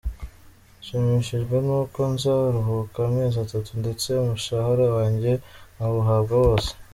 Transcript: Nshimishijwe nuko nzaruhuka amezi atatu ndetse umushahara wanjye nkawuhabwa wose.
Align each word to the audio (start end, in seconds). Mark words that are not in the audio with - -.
Nshimishijwe 0.79 1.55
nuko 1.67 1.99
nzaruhuka 2.13 2.97
amezi 3.09 3.35
atatu 3.45 3.71
ndetse 3.81 4.09
umushahara 4.23 4.85
wanjye 4.97 5.31
nkawuhabwa 5.75 6.35
wose. 6.45 6.71